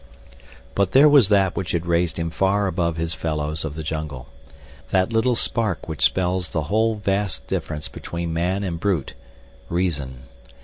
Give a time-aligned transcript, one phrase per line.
[0.73, 5.13] But there was that which had raised him far above his fellows of the jungle—that
[5.13, 10.23] little spark which spells the whole vast difference between man and brute—Reason.